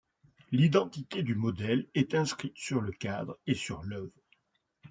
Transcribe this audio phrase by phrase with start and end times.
[0.51, 4.23] L'identité du modèle est inscrite sur le cadre et sur l'œuvre.